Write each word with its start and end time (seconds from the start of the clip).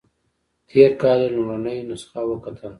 تېر 0.69 0.91
کال 1.01 1.19
یې 1.23 1.29
لومړنۍ 1.35 1.77
نسخه 1.89 2.21
وکتله. 2.27 2.69